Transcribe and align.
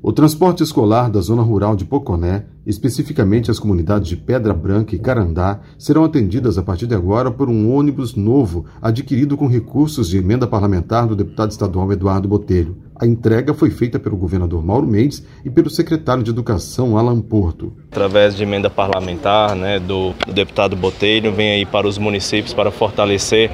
O 0.00 0.12
transporte 0.12 0.62
escolar 0.62 1.10
da 1.10 1.20
zona 1.20 1.42
rural 1.42 1.74
de 1.74 1.84
Poconé, 1.84 2.44
especificamente 2.64 3.50
as 3.50 3.58
comunidades 3.58 4.08
de 4.08 4.16
Pedra 4.16 4.54
Branca 4.54 4.94
e 4.94 4.98
Carandá, 4.98 5.60
serão 5.76 6.04
atendidas 6.04 6.56
a 6.56 6.62
partir 6.62 6.86
de 6.86 6.94
agora 6.94 7.32
por 7.32 7.48
um 7.48 7.74
ônibus 7.74 8.14
novo 8.14 8.64
adquirido 8.80 9.36
com 9.36 9.48
recursos 9.48 10.08
de 10.08 10.18
emenda 10.18 10.46
parlamentar 10.46 11.06
do 11.06 11.16
deputado 11.16 11.50
estadual 11.50 11.92
Eduardo 11.92 12.28
Botelho. 12.28 12.76
A 12.94 13.06
entrega 13.06 13.52
foi 13.52 13.70
feita 13.70 13.98
pelo 13.98 14.16
governador 14.16 14.64
Mauro 14.64 14.86
Mendes 14.86 15.24
e 15.44 15.50
pelo 15.50 15.68
secretário 15.68 16.22
de 16.22 16.30
Educação 16.30 16.96
Alan 16.96 17.20
Porto. 17.20 17.72
Através 17.90 18.36
de 18.36 18.44
emenda 18.44 18.70
parlamentar 18.70 19.56
né, 19.56 19.80
do, 19.80 20.14
do 20.26 20.32
deputado 20.32 20.76
Botelho, 20.76 21.32
vem 21.32 21.50
aí 21.50 21.66
para 21.66 21.88
os 21.88 21.98
municípios 21.98 22.54
para 22.54 22.70
fortalecer 22.70 23.50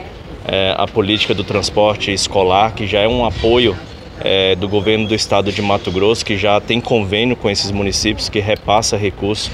é, 0.46 0.74
a 0.76 0.86
política 0.86 1.34
do 1.34 1.42
transporte 1.42 2.12
escolar, 2.12 2.74
que 2.74 2.86
já 2.86 3.00
é 3.00 3.08
um 3.08 3.24
apoio 3.24 3.74
é, 4.20 4.54
do 4.54 4.68
governo 4.68 5.06
do 5.06 5.14
estado 5.14 5.52
de 5.52 5.60
Mato 5.62 5.90
Grosso, 5.90 6.24
que 6.24 6.36
já 6.36 6.60
tem 6.60 6.80
convênio 6.80 7.36
com 7.36 7.50
esses 7.50 7.70
municípios, 7.70 8.28
que 8.28 8.40
repassa 8.40 8.96
recursos 8.96 9.50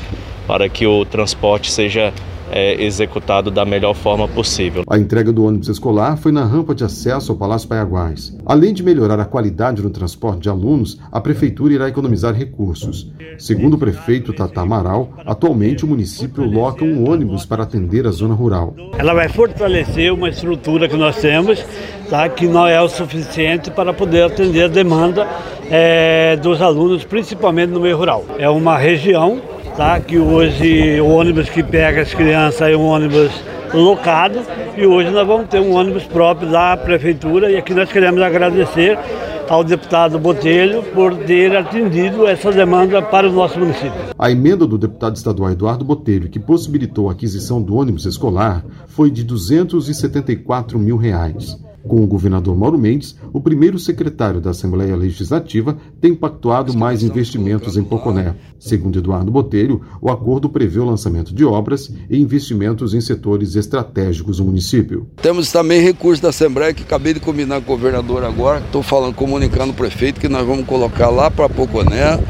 para 0.46 0.68
que 0.68 0.86
o 0.86 1.04
transporte 1.04 1.70
seja 1.70 2.12
é, 2.50 2.82
executado 2.82 3.50
da 3.50 3.64
melhor 3.64 3.94
forma 3.94 4.26
possível. 4.28 4.84
A 4.88 4.98
entrega 4.98 5.32
do 5.32 5.44
ônibus 5.44 5.68
escolar 5.68 6.16
foi 6.16 6.32
na 6.32 6.44
rampa 6.44 6.74
de 6.74 6.84
acesso 6.84 7.32
ao 7.32 7.38
Palácio 7.38 7.68
Paiaguás. 7.68 8.36
Além 8.44 8.74
de 8.74 8.82
melhorar 8.82 9.20
a 9.20 9.24
qualidade 9.24 9.82
no 9.82 9.90
transporte 9.90 10.42
de 10.42 10.48
alunos, 10.48 10.98
a 11.10 11.20
Prefeitura 11.20 11.72
irá 11.72 11.88
economizar 11.88 12.34
recursos. 12.34 13.10
Segundo 13.38 13.74
o 13.74 13.78
prefeito 13.78 14.32
Tata 14.32 14.60
Amaral, 14.60 15.10
atualmente 15.24 15.84
o 15.84 15.88
município 15.88 16.44
loca 16.44 16.84
um 16.84 17.10
ônibus 17.10 17.46
para 17.46 17.62
atender 17.62 18.06
a 18.06 18.10
zona 18.10 18.34
rural. 18.34 18.74
Ela 18.98 19.14
vai 19.14 19.28
fortalecer 19.28 20.12
uma 20.12 20.28
estrutura 20.28 20.88
que 20.88 20.96
nós 20.96 21.16
temos, 21.16 21.64
tá, 22.08 22.28
que 22.28 22.46
não 22.46 22.66
é 22.66 22.80
o 22.80 22.88
suficiente 22.88 23.70
para 23.70 23.92
poder 23.92 24.24
atender 24.24 24.64
a 24.64 24.68
demanda 24.68 25.26
é, 25.70 26.36
dos 26.36 26.60
alunos, 26.60 27.04
principalmente 27.04 27.70
no 27.70 27.80
meio 27.80 27.96
rural. 27.96 28.24
É 28.38 28.48
uma 28.48 28.76
região 28.76 29.40
tá? 29.76 30.00
que 30.00 30.18
hoje 30.18 31.00
o 31.00 31.08
ônibus 31.08 31.48
que 31.48 31.62
pega 31.62 32.02
as 32.02 32.12
crianças 32.14 32.62
é 32.62 32.76
um 32.76 32.86
ônibus 32.86 33.30
locado 33.72 34.40
e 34.76 34.86
hoje 34.86 35.10
nós 35.10 35.26
vamos 35.26 35.48
ter 35.48 35.60
um 35.60 35.74
ônibus 35.74 36.04
próprio 36.04 36.50
da 36.50 36.76
prefeitura 36.76 37.50
e 37.50 37.56
aqui 37.56 37.72
nós 37.74 37.90
queremos 37.90 38.20
agradecer 38.20 38.98
ao 39.48 39.64
deputado 39.64 40.16
Botelho 40.18 40.82
por 40.94 41.16
ter 41.16 41.56
atendido 41.56 42.26
essa 42.26 42.52
demanda 42.52 43.02
para 43.02 43.28
o 43.28 43.32
nosso 43.32 43.58
município. 43.58 43.92
A 44.16 44.30
emenda 44.30 44.64
do 44.64 44.78
deputado 44.78 45.16
estadual 45.16 45.50
Eduardo 45.50 45.84
Botelho, 45.84 46.28
que 46.28 46.38
possibilitou 46.38 47.08
a 47.08 47.12
aquisição 47.12 47.60
do 47.60 47.74
ônibus 47.74 48.06
escolar, 48.06 48.64
foi 48.86 49.10
de 49.10 49.24
274 49.24 50.78
mil 50.78 50.96
reais. 50.96 51.58
Com 51.90 52.04
o 52.04 52.06
governador 52.06 52.56
Mauro 52.56 52.78
Mendes, 52.78 53.16
o 53.32 53.40
primeiro 53.40 53.76
secretário 53.76 54.40
da 54.40 54.50
Assembleia 54.50 54.94
Legislativa 54.94 55.76
tem 56.00 56.14
pactuado 56.14 56.72
mais 56.72 57.02
investimentos 57.02 57.76
em 57.76 57.82
Poconé. 57.82 58.36
Segundo 58.60 59.00
Eduardo 59.00 59.32
Botelho, 59.32 59.80
o 60.00 60.08
acordo 60.08 60.48
prevê 60.48 60.78
o 60.78 60.84
lançamento 60.84 61.34
de 61.34 61.44
obras 61.44 61.92
e 62.08 62.16
investimentos 62.16 62.94
em 62.94 63.00
setores 63.00 63.56
estratégicos 63.56 64.36
do 64.36 64.44
município. 64.44 65.08
Temos 65.20 65.50
também 65.50 65.82
recursos 65.82 66.20
da 66.20 66.28
Assembleia 66.28 66.72
que 66.72 66.84
acabei 66.84 67.12
de 67.12 67.18
combinar 67.18 67.60
com 67.60 67.72
o 67.72 67.76
governador 67.76 68.22
agora. 68.22 68.60
Estou 68.60 68.84
falando, 68.84 69.16
comunicando 69.16 69.72
o 69.72 69.74
prefeito 69.74 70.20
que 70.20 70.28
nós 70.28 70.46
vamos 70.46 70.66
colocar 70.66 71.10
lá 71.10 71.28
para 71.28 71.48
Poconé. 71.48 72.22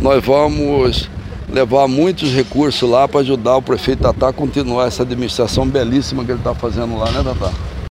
Nós 0.00 0.24
vamos 0.24 1.10
levar 1.52 1.88
muitos 1.88 2.32
recursos 2.32 2.88
lá 2.88 3.08
para 3.08 3.22
ajudar 3.22 3.56
o 3.56 3.62
prefeito 3.62 4.02
Tatá 4.02 4.28
a 4.28 4.32
continuar 4.32 4.86
essa 4.86 5.02
administração 5.02 5.66
belíssima 5.66 6.24
que 6.24 6.30
ele 6.30 6.38
está 6.38 6.54
fazendo 6.54 6.96
lá, 6.96 7.10
né, 7.10 7.24
Tatá? 7.24 7.52